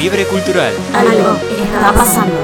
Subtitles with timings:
[0.00, 0.72] Fiebre Cultural.
[0.94, 2.34] Algo está pasando.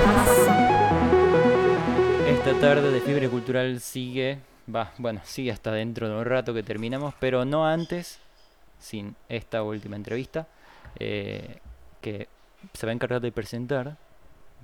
[2.28, 4.40] Esta tarde de Fiebre Cultural sigue,
[4.72, 8.20] va, bueno, sigue hasta dentro de un rato que terminamos, pero no antes,
[8.78, 10.46] sin esta última entrevista,
[10.98, 11.60] eh,
[12.02, 12.28] que
[12.74, 13.96] se va a encargar de presentar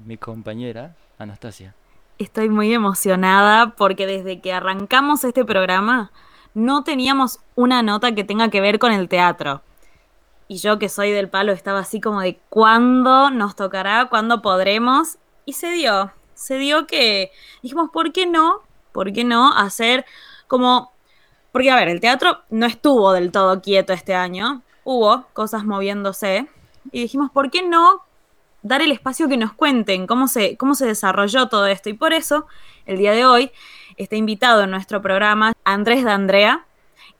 [0.04, 1.74] mi compañera Anastasia.
[2.18, 6.12] Estoy muy emocionada porque desde que arrancamos este programa
[6.52, 9.62] no teníamos una nota que tenga que ver con el teatro.
[10.52, 15.16] Y yo que soy del palo estaba así como de cuándo nos tocará, cuándo podremos.
[15.46, 17.32] Y se dio, se dio que
[17.62, 18.60] dijimos, ¿por qué no?
[18.92, 20.04] ¿Por qué no hacer
[20.48, 20.92] como...
[21.52, 26.46] Porque a ver, el teatro no estuvo del todo quieto este año, hubo cosas moviéndose.
[26.90, 28.02] Y dijimos, ¿por qué no
[28.60, 31.88] dar el espacio que nos cuenten cómo se, cómo se desarrolló todo esto?
[31.88, 32.46] Y por eso,
[32.84, 33.52] el día de hoy,
[33.96, 36.66] está invitado en nuestro programa Andrés de Andrea,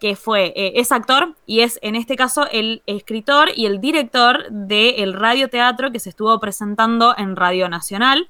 [0.03, 4.51] que fue, eh, es actor y es en este caso el escritor y el director
[4.51, 8.29] del radioteatro que se estuvo presentando en Radio Nacional,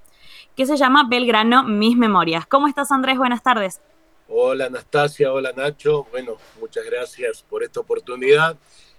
[0.54, 2.44] que se llama Belgrano Mis Memorias.
[2.46, 3.16] ¿Cómo estás Andrés?
[3.16, 3.80] Buenas tardes.
[4.28, 6.06] Hola Anastasia, hola Nacho.
[6.10, 8.54] Bueno, muchas gracias por esta oportunidad.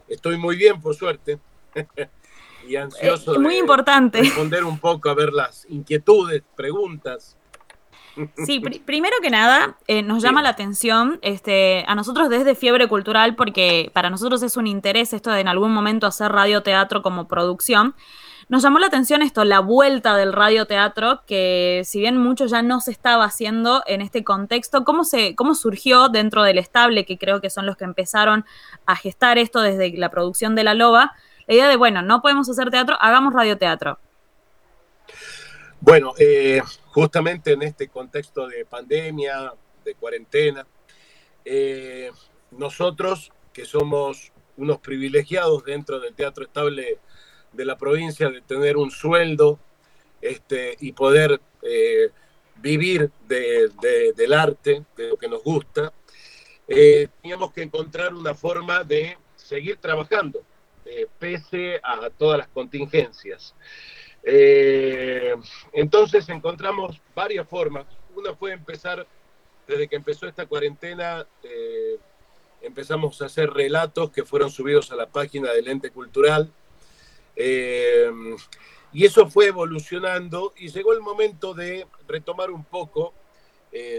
[0.08, 1.38] Estoy muy bien, por suerte.
[2.68, 4.20] y ansioso eh, muy importante.
[4.20, 7.38] responder un poco a ver las inquietudes, preguntas
[8.46, 13.36] Sí, primero que nada, eh, nos llama la atención este, a nosotros desde Fiebre Cultural,
[13.36, 17.96] porque para nosotros es un interés esto de en algún momento hacer radioteatro como producción.
[18.50, 22.82] Nos llamó la atención esto, la vuelta del radioteatro, que si bien mucho ya no
[22.82, 27.40] se estaba haciendo en este contexto, ¿cómo, se, cómo surgió dentro del estable, que creo
[27.40, 28.46] que son los que empezaron
[28.86, 31.14] a gestar esto desde la producción de La Loba,
[31.48, 34.00] la idea de, bueno, no podemos hacer teatro, hagamos radioteatro.
[35.86, 39.54] Bueno, eh, justamente en este contexto de pandemia,
[39.84, 40.66] de cuarentena,
[41.44, 42.10] eh,
[42.52, 47.00] nosotros que somos unos privilegiados dentro del teatro estable
[47.52, 49.60] de la provincia de tener un sueldo
[50.22, 52.12] este, y poder eh,
[52.62, 55.92] vivir del arte, de lo que nos gusta,
[56.66, 60.46] teníamos que encontrar una forma de seguir trabajando,
[61.20, 63.54] pese a todas las contingencias.
[64.24, 65.36] Eh,
[65.74, 67.86] entonces encontramos varias formas.
[68.16, 69.06] Una fue empezar,
[69.68, 71.98] desde que empezó esta cuarentena, eh,
[72.62, 76.52] empezamos a hacer relatos que fueron subidos a la página del ente cultural.
[77.36, 78.10] Eh,
[78.94, 83.14] y eso fue evolucionando y llegó el momento de retomar un poco.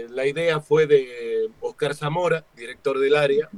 [0.09, 3.49] la idea fue de Oscar Zamora, director del área,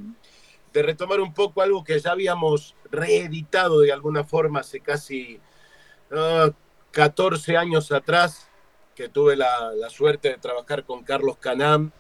[0.74, 5.40] de retomar un poco algo que ya habíamos reeditado de alguna forma hace casi
[6.92, 8.50] 14 años atrás,
[8.96, 11.92] que tuve la, suerte de trabajar con Carlos Canam,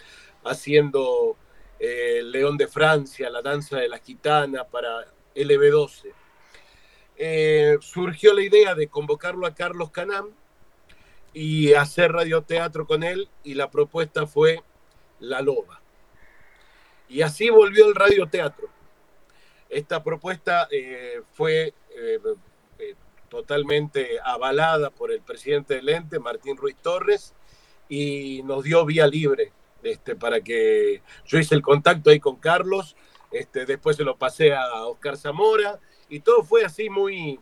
[0.43, 1.37] haciendo
[1.79, 6.13] eh, León de Francia, la danza de la gitana para LB12.
[7.17, 10.31] Eh, surgió la idea de convocarlo a Carlos Canam
[11.33, 14.63] y hacer radioteatro con él y la propuesta fue
[15.19, 15.81] La Loba.
[17.09, 18.69] Y así volvió el radioteatro.
[19.69, 21.73] Esta propuesta eh, fue
[23.37, 27.35] totalmente avalada por el presidente del ente, Martín Ruiz Torres,
[27.87, 29.51] y nos dio vía libre
[29.83, 32.95] este, para que yo hice el contacto ahí con Carlos,
[33.31, 37.39] este, después se lo pasé a Oscar Zamora, y todo fue así muy,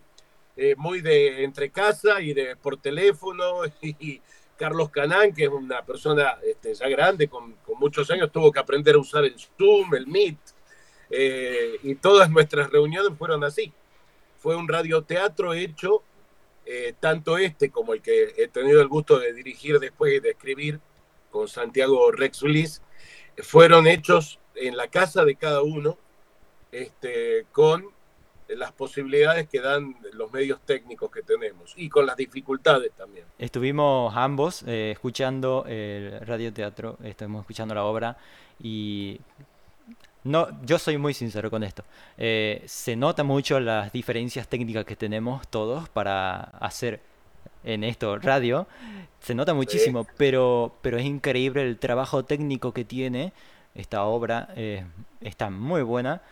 [0.58, 4.20] eh, muy de entre casa y de por teléfono, y,
[4.58, 8.94] Carlos Canán, que es una persona este, ya grande, con, muchos años, tuvo que aprender
[8.94, 10.38] a usar el Zoom, el Meet,
[11.08, 13.72] eh, y todas nuestras reuniones fueron así
[14.46, 16.04] fue un radioteatro hecho,
[16.66, 20.30] eh, tanto este como el que he tenido el gusto de dirigir después y de
[20.30, 20.78] escribir
[21.32, 22.80] con Santiago Rex Ulis,
[23.38, 25.98] fueron hechos en la casa de cada uno,
[26.70, 27.86] este, con
[28.46, 33.26] las posibilidades que dan los medios técnicos que tenemos y con las dificultades también.
[33.40, 38.16] Estuvimos ambos eh, escuchando el radioteatro, estuvimos escuchando la obra
[38.60, 39.18] y
[40.26, 41.84] no, yo soy muy sincero con esto.
[42.18, 47.00] Eh, se nota mucho las diferencias técnicas que tenemos todos para hacer
[47.62, 48.66] en esto radio.
[49.20, 53.32] Se nota muchísimo, pero, pero es increíble el trabajo técnico que tiene
[53.76, 54.48] esta obra.
[54.56, 54.84] Eh,
[55.20, 56.22] está muy buena.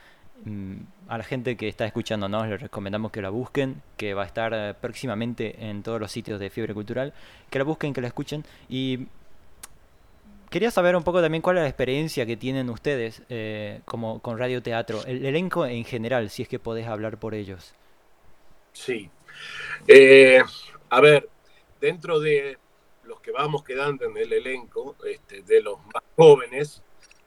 [0.45, 0.75] Mm,
[1.07, 2.45] a la gente que está escuchando, ¿no?
[2.45, 6.41] les recomendamos que la busquen, que va a estar eh, próximamente en todos los sitios
[6.41, 7.13] de Fiebre Cultural.
[7.49, 8.45] Que la busquen, que la escuchen.
[8.69, 9.07] Y
[10.55, 14.39] Quería saber un poco también cuál es la experiencia que tienen ustedes eh, como con
[14.39, 17.75] Radio Teatro, el elenco en general, si es que podés hablar por ellos.
[18.73, 19.11] Sí.
[19.89, 20.41] Eh,
[20.91, 21.29] a ver,
[21.81, 22.57] dentro de
[23.03, 26.85] los que vamos quedando en el elenco, este, de los más jóvenes,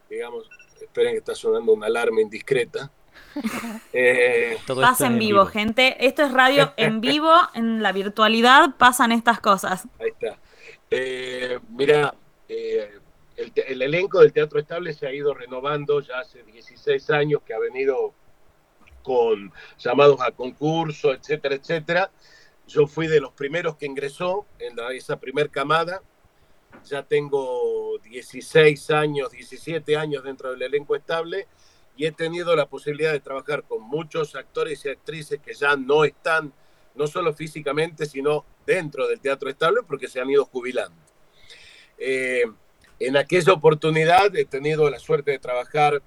[0.09, 2.89] digamos, esperen que está sonando una alarma indiscreta.
[3.91, 5.97] Eh, Pasa en vivo, gente.
[6.06, 9.85] Esto es radio en vivo, en la virtualidad pasan estas cosas.
[10.00, 10.39] Ahí está.
[10.89, 12.13] Eh, mira,
[12.47, 13.00] eh,
[13.38, 17.60] el, elenco del Teatro Estable se ha ido renovando ya hace 16 años que ha
[17.60, 18.13] venido
[19.04, 22.12] con llamados a concurso, etcétera, etcétera.
[22.68, 26.01] Yo fui de los primeros que ingresó en esa primer camada.
[26.84, 31.48] Ya tengo 16 años, 17 años dentro del elenco estable
[31.95, 36.04] y he tenido la posibilidad de trabajar con muchos actores y actrices que ya no
[36.04, 36.54] están,
[36.95, 41.01] no solo físicamente, sino dentro del teatro estable porque se han ido jubilando.
[41.98, 42.44] Eh,
[42.99, 46.01] en aquella oportunidad he tenido la suerte de trabajar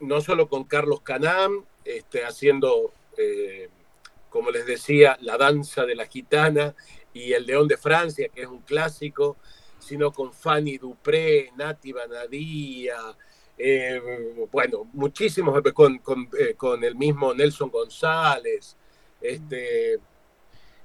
[0.00, 3.68] no solo con Carlos Canam, este, haciendo, eh,
[4.30, 6.74] como les decía, la danza de la gitana
[7.12, 9.36] y el León de Francia, que es un clásico,
[9.78, 12.96] sino con Fanny Dupré, Nati Banadía,
[13.58, 14.00] eh,
[14.50, 18.76] bueno, muchísimos, con, con, con, el mismo Nelson González,
[19.20, 19.98] este,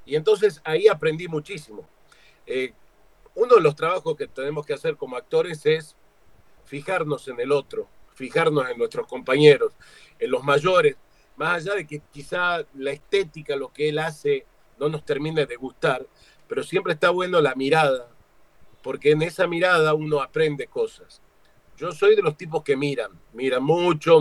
[0.06, 1.88] y entonces ahí aprendí muchísimo.
[3.36, 5.96] Uno de los trabajos que tenemos que hacer como actores es
[6.66, 9.74] fijarnos en el otro, fijarnos en nuestros compañeros,
[10.18, 10.96] en los mayores,
[11.36, 14.46] más allá de que quizá la estética, lo que él hace,
[14.80, 16.06] no nos termine de gustar,
[16.48, 18.10] pero siempre está bueno la mirada,
[18.82, 21.22] porque en esa mirada uno aprende cosas.
[21.78, 24.20] Yo soy de los tipos que miran, miran mucho,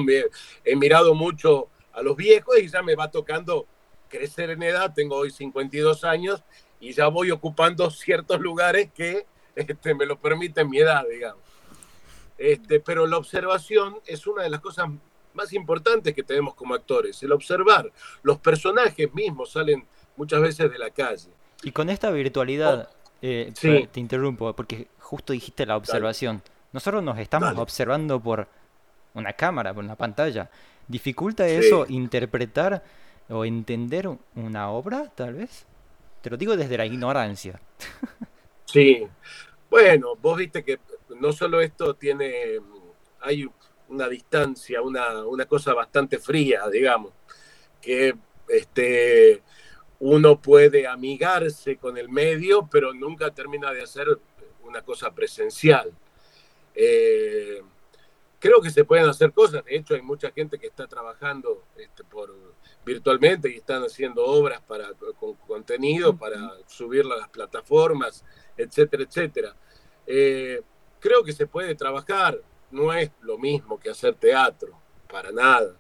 [0.65, 3.67] he mirado mucho a los viejos y ya me va tocando
[4.09, 6.43] crecer en edad, tengo hoy 52 años
[6.85, 9.25] y ya voy ocupando ciertos lugares que
[9.57, 11.41] este, me lo permiten mi edad, digamos.
[12.37, 14.89] Este, pero la observación es una de las cosas
[15.33, 17.91] más importantes que tenemos como actores, el observar.
[18.23, 19.87] Los personajes mismos salen
[20.17, 21.31] muchas veces de la calle.
[21.63, 23.51] Y con esta virtualidad, oh, eh,
[23.91, 26.43] te interrumpo, porque justo dijiste la observación.
[26.73, 28.47] Nosotros nos estamos observando por
[29.15, 30.51] una cámara, por una pantalla.
[30.87, 32.83] ¿Dificulta eso interpretar
[33.31, 35.65] o entender una obra, tal vez.
[36.25, 37.61] Te lo digo desde la ignorancia.
[38.65, 39.07] Sí.
[39.69, 40.81] Bueno, vos viste que
[41.21, 42.59] no solo esto tiene,
[43.21, 43.47] hay
[43.89, 47.13] una distancia, una, una cosa bastante fría, digamos,
[47.79, 48.17] que
[48.49, 49.43] este,
[50.01, 54.19] uno puede amigarse con el medio, pero nunca termina de hacer
[54.63, 55.93] una cosa presencial.
[56.75, 57.61] Eh,
[58.39, 62.03] creo que se pueden hacer cosas, de hecho hay mucha gente que está trabajando este,
[62.03, 62.35] por,
[62.85, 68.25] virtualmente y están haciendo obras para, con contenido para subirlo a las plataformas,
[68.57, 69.57] etcétera, etcétera.
[70.07, 70.63] Eh,
[71.01, 72.39] creo que se puede trabajar,
[72.71, 74.79] no es lo mismo que hacer teatro,
[75.09, 75.77] para nada.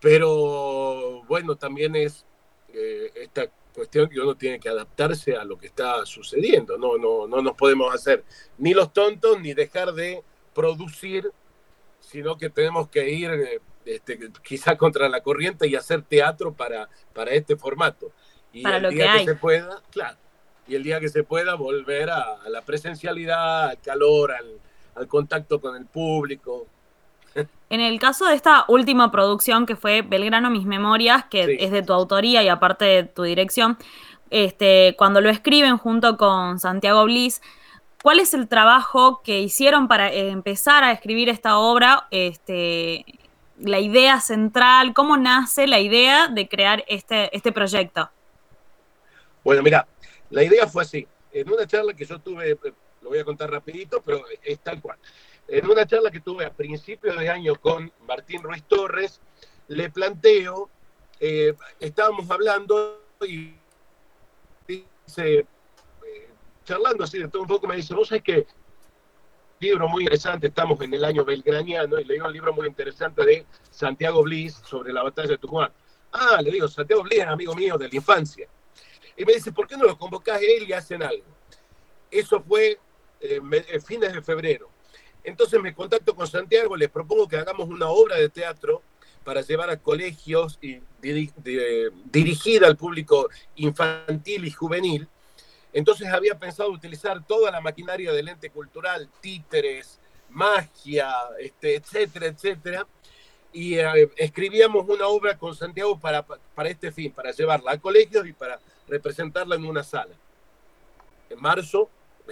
[0.00, 2.24] Pero bueno, también es
[2.72, 6.78] eh, esta cuestión que uno tiene que adaptarse a lo que está sucediendo.
[6.78, 8.24] No, no, no nos podemos hacer
[8.58, 10.22] ni los tontos ni dejar de
[10.54, 11.30] producir,
[12.00, 16.88] sino que tenemos que ir eh, este, quizá contra la corriente y hacer teatro para,
[17.12, 18.10] para este formato.
[18.52, 20.16] Y para el lo día que, se pueda, claro,
[20.66, 25.76] y el día que se pueda volver a, la presencialidad, al calor, al, contacto con
[25.76, 26.66] el público.
[27.70, 31.82] En el caso de esta última producción que fue Belgrano Mis Memorias, que es de
[31.82, 33.78] tu autoría y aparte de tu dirección,
[34.28, 37.40] este, cuando lo escriben junto con Santiago Bliss,
[38.02, 42.06] ¿cuál es el trabajo que hicieron para empezar a escribir esta obra?
[42.10, 43.04] Este,
[43.58, 48.10] la idea central, cómo nace la idea de crear este, este proyecto.
[49.44, 49.86] Bueno, mira,
[50.30, 51.06] la idea fue así.
[51.32, 52.58] En una charla que yo tuve,
[53.02, 54.98] lo voy a contar rapidito, pero es tal cual.
[55.48, 59.20] En una charla que tuve a principios de año con Martín Ruiz Torres,
[59.68, 60.68] le planteo,
[61.18, 63.54] eh, estábamos hablando y
[64.66, 65.46] dice, eh,
[66.70, 68.46] charlando así de todo un poco, me dice, vos sabés que
[69.58, 73.24] libro muy interesante, estamos en el año belgraniano, y le digo un libro muy interesante
[73.24, 75.72] de Santiago Bliss sobre la batalla de Tucumán.
[76.12, 78.48] Ah, le digo, Santiago Bliss es amigo mío de la infancia.
[79.16, 81.24] Y me dice, ¿por qué no lo convocás él y hacen algo?
[82.08, 82.78] Eso fue
[83.20, 84.70] eh, eh, fines de febrero.
[85.24, 88.80] Entonces me contacto con Santiago, les propongo que hagamos una obra de teatro
[89.24, 95.08] para llevar a colegios y dirigida al público infantil y juvenil
[95.72, 100.00] entonces había pensado utilizar toda la maquinaria del ente cultural, títeres,
[100.30, 102.86] magia, este, etcétera, etcétera.
[103.52, 108.26] Y eh, escribíamos una obra con Santiago para, para este fin, para llevarla a colegios
[108.26, 110.14] y para representarla en una sala.
[111.28, 111.88] En marzo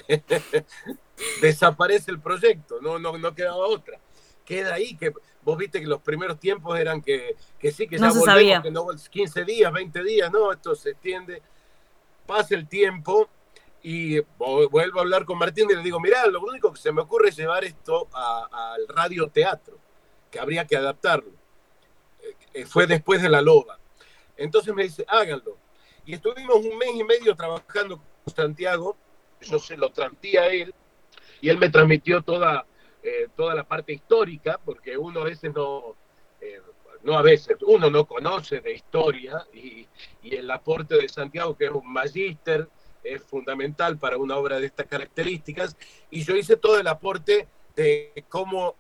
[1.41, 3.99] desaparece el proyecto, no, no, no quedaba otra.
[4.45, 8.11] Queda ahí, que vos viste que los primeros tiempos eran que, que sí, que ya
[8.11, 11.43] volvemos, que no 15 días, 20 días, no, esto se extiende
[12.29, 13.27] pasa el tiempo
[13.83, 17.01] y vuelvo a hablar con Martín y le digo, mirá, lo único que se me
[17.01, 19.79] ocurre es llevar esto al radio teatro,
[20.31, 21.33] que habría que adaptarlo.
[22.53, 23.79] eh, fue después de la loba.
[24.37, 25.57] Entonces me dice, háganlo.
[26.05, 28.97] Y estuvimos un mes y medio trabajando con Santiago,
[29.41, 30.75] yo se lo transmití a él,
[31.41, 32.67] y él me transmitió toda,
[33.03, 35.97] eh, toda la parte histórica, porque uno a veces no,
[36.41, 36.61] eh,
[37.03, 39.87] no a veces, uno no conoce de historia, y,
[40.23, 42.69] y el aporte de Santiago, que es un magíster,
[43.03, 45.77] es fundamental para una obra de estas características,
[46.11, 48.75] y yo hice todo el aporte de cómo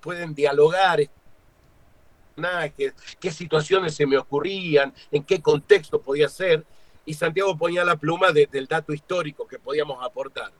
[0.00, 1.00] pueden dialogar,
[2.76, 6.64] qué, qué situaciones se me ocurrían, en qué contexto podía ser,
[7.04, 10.52] y Santiago ponía la pluma de, del dato histórico que podíamos aportar.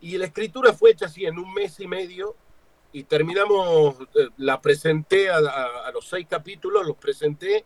[0.00, 2.34] Y la escritura fue hecha así en un mes y medio,
[2.92, 7.64] y terminamos, eh, la presenté a, a, a los seis capítulos, los presenté,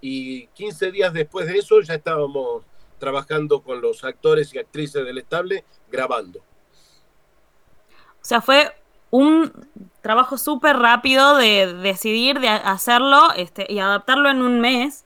[0.00, 2.62] y 15 días después de eso ya estábamos
[2.98, 6.40] trabajando con los actores y actrices del estable grabando.
[6.40, 8.74] O sea, fue
[9.10, 9.52] un
[10.00, 15.04] trabajo súper rápido de decidir, de hacerlo este, y adaptarlo en un mes,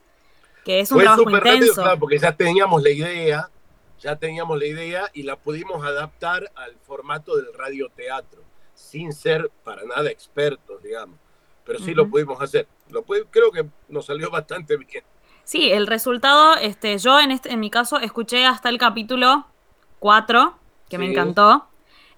[0.65, 1.49] que es un Fue trabajo intenso.
[1.51, 3.49] rápido, claro, porque ya teníamos la idea,
[3.99, 8.41] ya teníamos la idea y la pudimos adaptar al formato del radioteatro,
[8.79, 11.17] sin ser para nada expertos, digamos.
[11.65, 12.67] Pero sí lo pudimos hacer.
[12.89, 15.03] Lo creo que nos salió bastante bien.
[15.43, 19.45] Sí, el resultado, este, yo en, este, en mi caso escuché hasta el capítulo
[19.99, 20.55] 4,
[20.89, 21.67] que me encantó.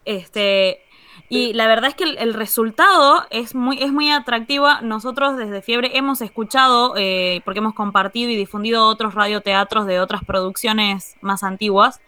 [0.05, 0.81] Este,
[1.27, 4.69] y la verdad es que el, el resultado es muy, es muy atractivo.
[4.81, 10.23] Nosotros desde Fiebre hemos escuchado, eh, porque hemos compartido y difundido otros radioteatros de otras
[10.23, 11.99] producciones más antiguas.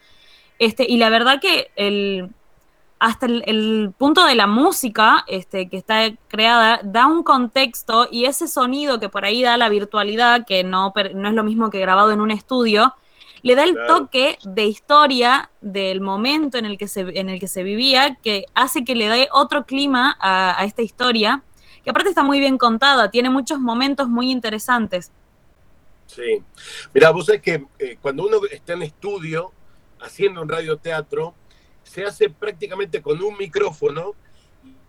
[0.60, 2.30] Este, y la verdad que el,
[3.06, 8.24] hasta el, el punto de la música este, que está creada da un contexto y
[8.24, 11.82] ese sonido que por ahí da la virtualidad, que no, no es lo mismo que
[11.82, 12.96] grabado en un estudio,
[13.42, 13.88] le da el Claro.
[14.06, 18.46] toque de historia del momento en el que se, en el que se vivía, que
[18.54, 21.44] hace que le dé otro clima a, a esta historia,
[21.84, 25.12] que aparte está muy bien contada, tiene muchos momentos muy interesantes.
[26.06, 26.42] Sí.
[26.94, 29.52] Mira, vos sabés que eh, cuando uno está en estudio
[30.00, 31.34] haciendo un radioteatro,
[31.84, 34.14] se hace prácticamente con un micrófono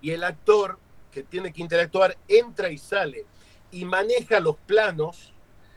[0.00, 0.78] y el actor
[1.10, 3.26] que tiene que interactuar entra y sale
[3.70, 5.32] y maneja los planos.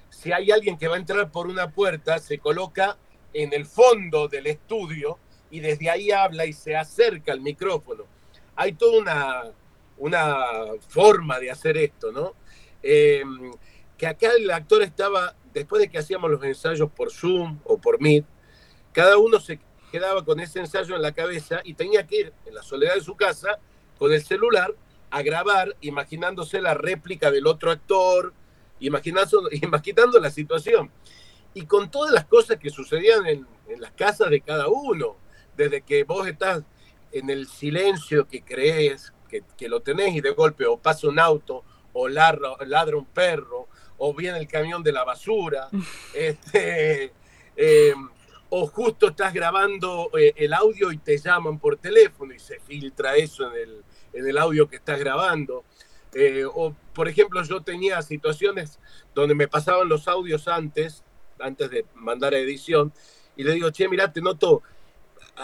[0.10, 2.98] Si hay alguien que va a entrar por una puerta, se coloca
[3.34, 5.20] en el fondo del estudio
[5.52, 8.06] y desde ahí habla y se acerca al micrófono.
[8.56, 9.44] Hay toda una,
[9.98, 10.46] una
[10.88, 12.34] forma de hacer esto, ¿no?
[12.82, 13.24] Eh,
[13.98, 18.00] que acá el actor estaba, después de que hacíamos los ensayos por Zoom o por
[18.00, 18.26] Meet,
[18.92, 19.60] cada uno se
[19.92, 23.02] quedaba con ese ensayo en la cabeza y tenía que ir en la soledad de
[23.02, 23.60] su casa
[23.98, 24.74] con el celular
[25.10, 28.34] a grabar, imaginándose la réplica del otro actor,
[28.80, 30.92] imaginando, imaginando la situación.
[31.54, 35.18] Y con todas las cosas que sucedían en, en las casas de cada uno,
[35.56, 36.64] desde que vos estás
[37.12, 41.20] en el silencio que crees que, que lo tenés y de golpe o pasa un
[41.20, 41.64] auto
[41.94, 43.68] o ladra, ladra un perro
[43.98, 45.70] o viene el camión de la basura,
[46.14, 47.12] este,
[47.56, 47.94] eh,
[48.50, 53.16] o justo estás grabando eh, el audio y te llaman por teléfono y se filtra
[53.16, 55.66] eso en el, en el audio que estás grabando.
[56.14, 58.80] Eh, o, por ejemplo, yo tenía situaciones
[59.14, 61.04] donde me pasaban los audios antes,
[61.40, 62.94] antes de mandar a edición,
[63.36, 64.64] y le digo, che, mirá, te noto,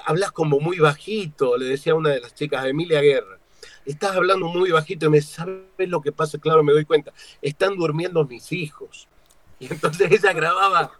[0.06, 3.38] hablas como muy bajito, le decía a una de las chicas, Emilia Guerra,
[3.86, 7.76] estás hablando muy bajito y me sabes lo que pasa, claro, me doy cuenta, están
[7.76, 9.08] durmiendo mis hijos.
[9.60, 10.92] Y entonces ella grababa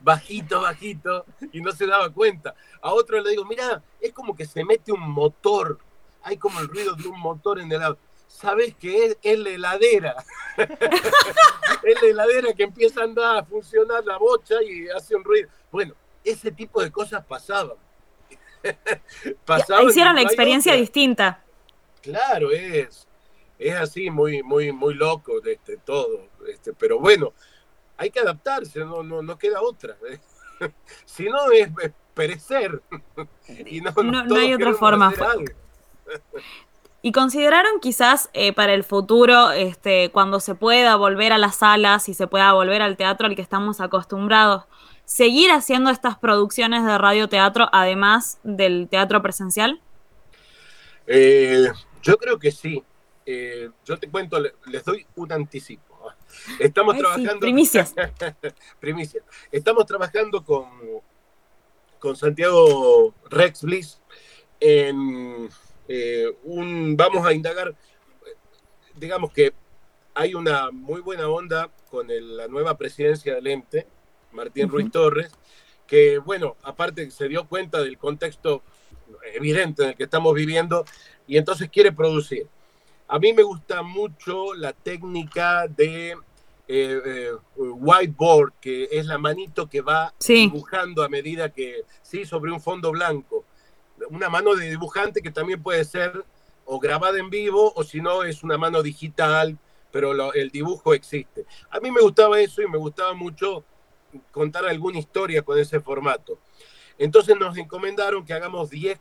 [0.00, 2.54] bajito, bajito, y no se daba cuenta.
[2.80, 5.78] A otro le digo, mira, es como que se mete un motor,
[6.22, 7.98] hay como el ruido de un motor en el audio.
[8.26, 9.18] ¿Sabes qué es?
[9.22, 10.24] Es la heladera.
[10.56, 15.48] es la heladera que empieza a andar a funcionar la bocha y hace un ruido.
[15.70, 17.76] Bueno, ese tipo de cosas pasaban.
[19.44, 21.42] pasaban Hicieron la experiencia distinta.
[22.00, 23.06] Claro, es,
[23.58, 26.28] es así, muy, muy, muy loco de este, todo.
[26.48, 27.32] Este, pero bueno,
[28.00, 29.94] hay que adaptarse, no, no, no queda otra.
[31.04, 32.80] si no, es, es perecer.
[33.66, 35.12] y no, no, no hay otra forma.
[37.02, 42.08] ¿Y consideraron quizás eh, para el futuro, este, cuando se pueda volver a las salas
[42.08, 44.64] y se pueda volver al teatro al que estamos acostumbrados,
[45.04, 49.78] seguir haciendo estas producciones de radioteatro además del teatro presencial?
[51.06, 51.68] Eh,
[52.02, 52.82] yo creo que sí.
[53.26, 55.89] Eh, yo te cuento, les doy un anticipo.
[56.58, 57.32] Estamos Ay, trabajando.
[57.32, 57.94] Sí, primicias.
[58.80, 59.24] primicias.
[59.50, 60.66] Estamos trabajando con,
[61.98, 64.00] con Santiago Rex Bliss
[64.58, 65.48] en
[65.88, 66.96] eh, un.
[66.96, 67.74] Vamos a indagar.
[68.94, 69.52] Digamos que
[70.14, 73.86] hay una muy buena onda con el, la nueva presidencia del ente,
[74.32, 74.72] Martín uh -huh.
[74.72, 75.32] Ruiz Torres,
[75.86, 78.62] que, bueno, aparte se dio cuenta del contexto
[79.34, 80.84] evidente en el que estamos viviendo
[81.26, 82.46] y entonces quiere producir.
[83.12, 86.16] A mí me gusta mucho la técnica de eh,
[86.68, 92.60] eh, whiteboard, que es la manito que va dibujando a medida que, sí, sobre un
[92.60, 93.44] fondo blanco.
[94.10, 96.24] Una mano de dibujante que también puede ser
[96.64, 99.58] o grabada en vivo o si no es una mano digital,
[99.90, 101.46] pero el dibujo existe.
[101.70, 103.64] A mí me gustaba eso y me gustaba mucho
[104.30, 106.38] contar alguna historia con ese formato.
[106.96, 109.00] Entonces nos encomendaron que hagamos 10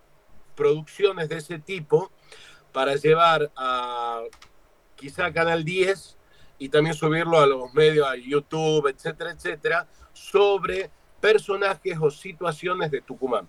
[0.56, 2.12] producciones de ese tipo
[2.72, 4.22] para llevar a
[4.96, 6.18] quizá Canal 10
[6.60, 13.02] y también subirlo a los medios, a YouTube, etcétera, etcétera, sobre personajes o situaciones de
[13.02, 13.48] Tucumán.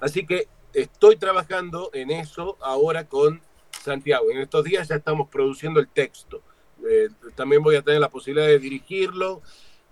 [0.00, 3.40] Así que estoy trabajando en eso ahora con
[3.70, 4.30] Santiago.
[4.30, 6.42] En estos días ya estamos produciendo el texto.
[6.88, 9.42] Eh, también voy a tener la posibilidad de dirigirlo.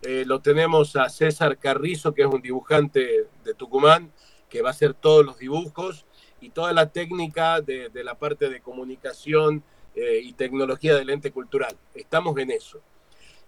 [0.01, 4.11] Eh, lo tenemos a César Carrizo, que es un dibujante de Tucumán,
[4.49, 6.05] que va a hacer todos los dibujos
[6.41, 9.63] y toda la técnica de, la parte de comunicación
[9.95, 11.77] eh, y tecnología del ente cultural.
[11.93, 12.81] Estamos en eso.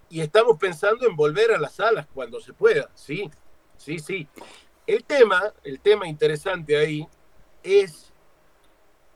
[0.09, 3.29] Y estamos pensando en volver a las salas cuando se pueda, sí,
[3.77, 4.27] sí, sí.
[4.85, 7.07] El tema, el tema interesante ahí
[7.63, 8.13] es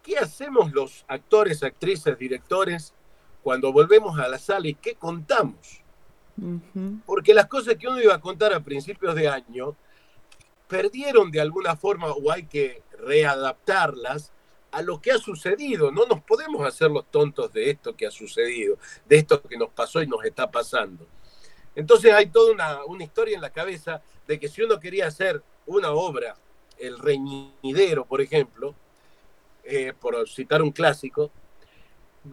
[0.01, 2.93] qué hacemos los actores, actrices, directores
[3.43, 5.84] cuando volvemos a la sala y qué contamos.
[7.05, 9.75] Porque las cosas que uno iba a contar a principios de año
[10.68, 14.32] perdieron de alguna forma o hay que readaptarlas
[14.72, 15.92] a lo que ha sucedido.
[15.92, 19.70] No nos podemos hacer los tontos de esto que ha sucedido, de esto que nos
[19.70, 21.06] pasó y nos está pasando.
[21.76, 25.42] Entonces hay toda una, una historia en la cabeza de que si uno quería hacer
[25.66, 26.36] una obra,
[26.78, 28.76] El Reñidero, por ejemplo,
[29.64, 31.32] eh, por citar un clásico,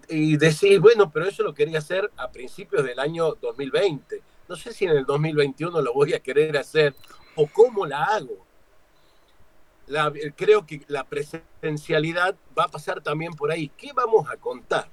[0.09, 4.23] y decís, bueno, pero eso lo quería hacer a principios del año 2020.
[4.49, 6.95] No sé si en el 2021 lo voy a querer hacer
[7.37, 8.47] o cómo la hago.
[10.37, 13.69] creo que la presencialidad va a pasar también por ahí.
[13.77, 14.89] ¿Qué vamos a contar?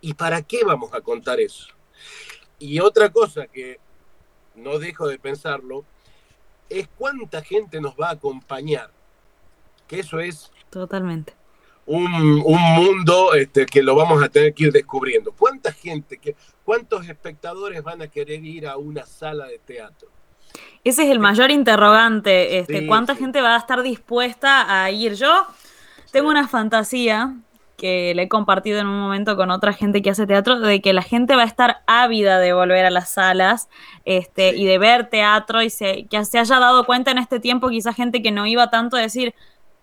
[0.00, 1.68] ¿Y para qué vamos a contar eso?
[2.58, 3.78] Y otra cosa que
[4.54, 5.84] no dejo de pensarlo
[6.68, 8.90] es cuánta gente nos va a acompañar.
[9.86, 10.50] Que eso es...
[10.70, 11.34] Totalmente
[11.86, 15.32] un, mundo este, que lo vamos a tener que ir descubriendo.
[15.32, 20.08] ¿Cuánta gente, que, cuántos espectadores van a querer ir a una sala de teatro?
[20.84, 22.58] Ese es el mayor interrogante.
[22.58, 25.14] Este, ¿Cuánta gente va a estar dispuesta a ir?
[25.14, 25.46] Yo
[26.10, 27.34] tengo una fantasía
[27.76, 30.92] que le he compartido en un momento con otra gente que hace teatro, de que
[30.92, 33.68] la gente va a estar ávida de volver a las salas
[34.04, 35.68] este, y de ver teatro y
[36.08, 39.00] que se haya dado cuenta en este tiempo, quizás gente que no iba tanto a
[39.00, 39.34] decir,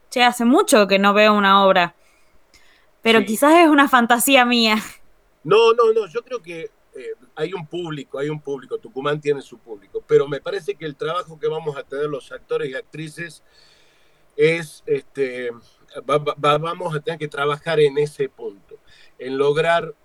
[0.09, 1.93] che, hace mucho que no veo una obra.
[3.01, 4.77] Pero quizás es una fantasía mía.
[5.43, 9.41] No, no, no, yo creo que eh, hay un público, hay un público, Tucumán tiene
[9.41, 12.75] su público, pero me parece que el trabajo que vamos a tener los actores y
[12.75, 13.41] actrices
[14.35, 15.51] es, este,
[16.03, 18.79] vamos a tener que trabajar en ese punto,
[19.17, 19.95] en lograr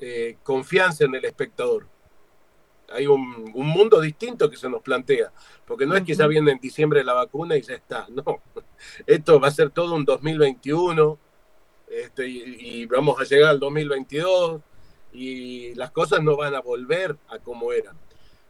[0.00, 1.88] eh, confianza en el espectador.
[2.92, 5.32] Hay un, mundo distinto que se nos plantea,
[5.66, 8.42] porque no es que ya viene en diciembre la vacuna y ya está, no,
[9.06, 11.18] esto va a ser todo un 2021
[11.88, 14.62] este, y, vamos a llegar al 2022
[15.14, 17.96] y las cosas no van a volver a como eran.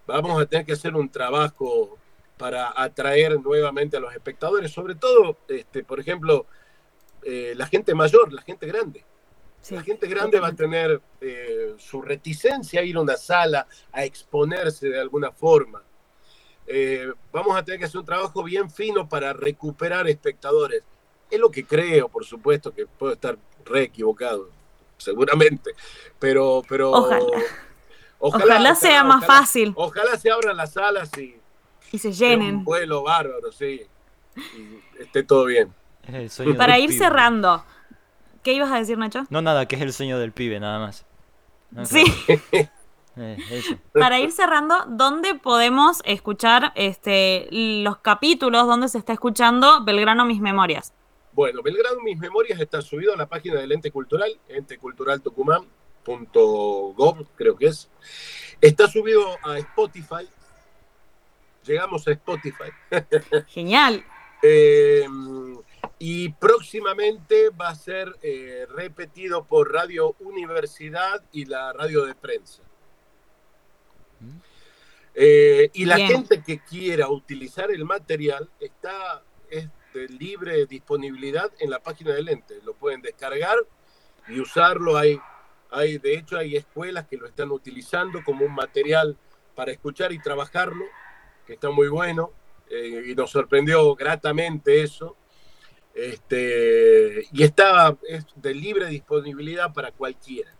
[0.06, 1.98] Vamos a tener que hacer un trabajo
[2.36, 6.46] para atraer nuevamente a los espectadores, sobre todo, este, por ejemplo,
[7.22, 9.04] eh, la gente mayor, la gente grande
[9.70, 14.04] la gente grande va a tener eh, su reticencia a ir a una sala, a
[14.04, 15.82] exponerse de alguna forma.
[16.66, 20.82] Eh, vamos a tener que hacer un trabajo bien fino para recuperar espectadores.
[21.30, 24.50] Es lo que creo, por supuesto, que puedo estar re equivocado,
[25.04, 25.72] seguramente,
[26.18, 26.62] pero...
[26.68, 26.92] pero
[28.18, 29.72] ojalá, sea más fácil.
[29.76, 31.36] Ojalá se abran las salas y,
[31.92, 32.56] y se llenen.
[32.56, 33.82] Un vuelo bárbaro, sí.
[34.36, 35.72] Y esté todo bien.
[36.56, 37.64] Para ir cerrando,
[38.44, 39.24] ¿Qué ibas a decir, Nacho?
[39.30, 41.04] No, nada, que es el sueño del pibe, nada más.
[41.84, 42.04] sí.
[43.16, 43.38] Eh,
[43.92, 50.40] Para ir cerrando, ¿dónde podemos escuchar este, los capítulos donde se está escuchando Belgrano Mis
[50.40, 50.92] Memorias?
[51.34, 57.66] Bueno, Belgrano Mis Memorias está subido a la página del ente cultural, enteculturaltucumán.gov, creo que
[57.66, 57.90] es.
[58.60, 60.28] Está subido a Spotify.
[61.66, 62.70] Llegamos a Spotify.
[63.48, 64.04] Genial.
[64.42, 65.06] eh,
[65.98, 72.62] y próximamente va a ser eh, repetido por Radio Universidad y la radio de prensa.
[75.14, 81.70] Eh, y la gente que quiera utilizar el material está es de libre disponibilidad en
[81.70, 82.60] la página del ente.
[82.64, 83.56] Lo pueden descargar
[84.28, 84.96] y usarlo.
[84.96, 85.18] Hay,
[85.70, 89.16] hay, de hecho, hay escuelas que lo están utilizando como un material
[89.54, 90.84] para escuchar y trabajarlo,
[91.46, 92.32] que está muy bueno.
[92.70, 95.16] Eh, y nos sorprendió gratamente eso.
[95.94, 100.53] Este, y está es de libre disponibilidad para cualquiera.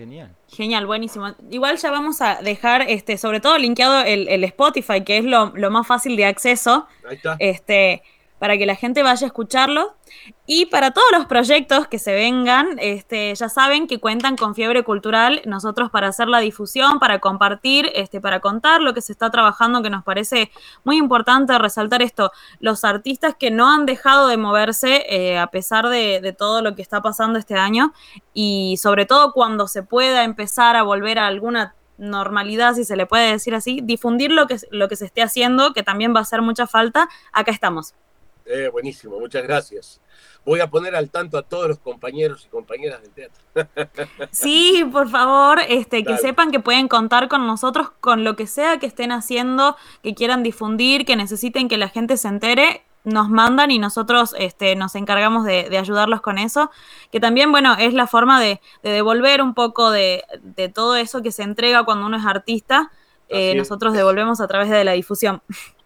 [0.00, 0.34] Genial.
[0.48, 1.34] Genial, buenísimo.
[1.50, 5.52] Igual ya vamos a dejar, este, sobre todo linkeado el, el Spotify, que es lo,
[5.54, 6.86] lo, más fácil de acceso.
[7.06, 7.36] Ahí está.
[7.38, 8.02] Este,
[8.40, 9.94] para que la gente vaya a escucharlo.
[10.46, 14.82] Y para todos los proyectos que se vengan, este, ya saben que cuentan con Fiebre
[14.82, 19.30] Cultural, nosotros para hacer la difusión, para compartir, este, para contar lo que se está
[19.30, 20.50] trabajando, que nos parece
[20.84, 25.88] muy importante resaltar esto, los artistas que no han dejado de moverse eh, a pesar
[25.88, 27.92] de, todo lo que está pasando este año
[28.32, 33.04] y sobre todo cuando se pueda empezar a volver a alguna normalidad, si se le
[33.04, 36.22] puede decir así, difundir lo que, lo que se esté haciendo, que también va a
[36.22, 37.94] hacer mucha falta, acá estamos.
[38.52, 40.00] Eh, buenísimo, muchas gracias.
[40.44, 43.42] Voy a poner al tanto a todos los compañeros y compañeras del teatro.
[44.32, 48.78] Sí, por favor, este, que sepan que pueden contar con nosotros con lo que sea
[48.78, 53.70] que estén haciendo, que quieran difundir, que necesiten que la gente se entere, nos mandan
[53.70, 56.70] y nosotros este, nos encargamos de, de, ayudarlos con eso,
[57.12, 61.22] que también, bueno, es la forma de, de devolver un poco de, de, todo eso
[61.22, 62.90] que se entrega cuando uno es artista,
[63.28, 65.42] eh, nosotros devolvemos a través de la difusión.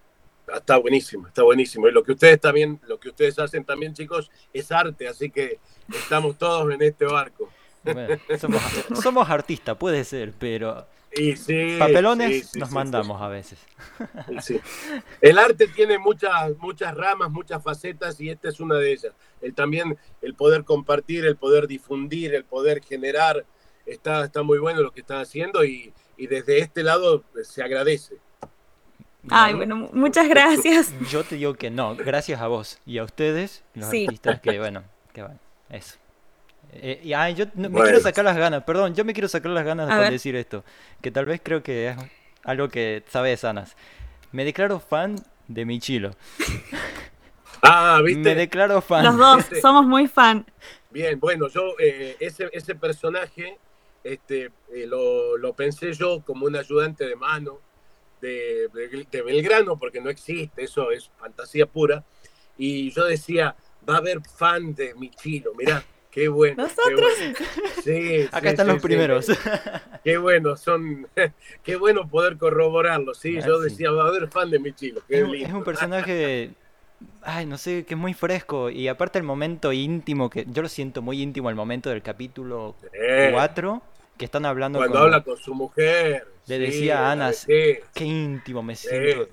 [0.53, 1.89] Está buenísimo, está buenísimo.
[1.89, 5.59] Y lo que ustedes también, lo que ustedes hacen también, chicos, es arte, así que
[5.89, 7.51] estamos todos en este barco.
[7.83, 8.63] Bueno, somos,
[9.03, 13.59] somos artistas, puede ser, pero y sí, papelones sí, sí, nos mandamos a veces.
[15.21, 19.13] El arte tiene muchas, muchas ramas, muchas facetas y esta es una de ellas.
[19.41, 23.45] El también el poder compartir, el poder difundir, el poder generar,
[23.87, 27.63] está, está muy bueno lo que están haciendo y, y desde este lado pues, se
[27.63, 28.17] agradece.
[29.31, 30.93] Ay, bueno, muchas gracias.
[31.11, 34.05] Yo te digo que no, gracias a vos y a ustedes, los sí.
[34.05, 35.39] artistas que, bueno, que bueno,
[35.71, 35.97] eso.
[36.73, 37.85] Eh, y, ay, yo no, me bueno.
[37.85, 40.65] quiero sacar las ganas, perdón, yo me quiero sacar las ganas de decir esto,
[41.01, 41.97] que tal vez creo que es
[42.43, 43.77] algo que sabes, Sanas.
[44.33, 45.17] Me declaro fan
[45.49, 46.11] de Michilo.
[47.67, 48.21] Ah, ¿viste?
[48.21, 49.05] Me declaro fan.
[49.05, 49.61] Los dos, ¿Viste?
[49.63, 50.45] somos muy fan.
[50.91, 53.57] Bien, bueno, yo eh, ese, ese personaje
[54.03, 57.61] este, eh, lo, lo pensé yo como un ayudante de mano,
[58.25, 62.05] de, de, de, Belgrano, porque no existe, eso es fantasía pura.
[62.57, 63.57] Y yo decía,
[63.89, 66.63] va a haber fan de Michilo, mirá, qué bueno.
[66.63, 67.13] Nosotros.
[67.19, 67.71] Qué bueno.
[67.85, 69.27] Sí, Acá sí, están sí, los primeros.
[70.03, 71.07] Qué bueno, son,
[71.63, 73.39] qué bueno poder corroborarlo, sí.
[73.39, 75.49] Ah, yo decía, va a haber fan de Michilo, qué es, lindo.
[75.49, 76.55] Es un personaje
[77.23, 78.71] ay, no sé, que es muy fresco.
[78.71, 82.77] Y aparte el momento íntimo, que yo lo siento muy íntimo, el momento del capítulo
[83.33, 84.09] 4, sí.
[84.19, 86.34] que están hablando Cuando con, habla con su mujer.
[86.47, 89.29] Le decía a Ana, sí, qué íntimo me siento.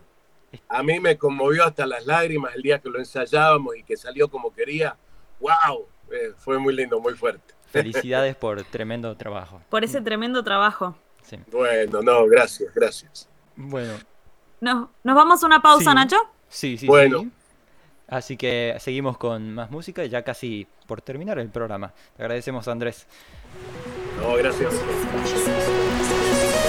[0.67, 4.29] A mí me conmovió hasta las lágrimas el día que lo ensayábamos y que salió
[4.29, 4.95] como quería.
[5.39, 5.87] ¡Wow!
[6.11, 7.53] Eh, fue muy lindo, muy fuerte.
[7.67, 9.61] Felicidades por tremendo trabajo.
[9.69, 10.95] Por ese tremendo trabajo.
[11.23, 11.37] Sí.
[11.51, 13.29] Bueno, no, gracias, gracias.
[13.55, 13.93] Bueno.
[14.59, 15.95] ¿Nos, ¿nos vamos a una pausa, sí.
[15.95, 16.17] Nacho?
[16.49, 17.21] Sí, sí, bueno.
[17.21, 17.31] sí.
[18.07, 21.93] Así que seguimos con más música, ya casi por terminar el programa.
[22.17, 23.07] Te agradecemos, Andrés.
[24.19, 24.73] No, gracias.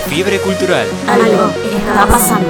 [0.08, 0.86] Fiebre cultural.
[1.08, 2.48] Algo está pasando.